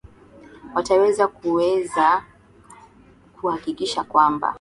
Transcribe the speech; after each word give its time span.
wataweza 0.75 1.27
kuweza 1.27 2.23
kuhakikisha 3.41 4.03
kwamba 4.03 4.49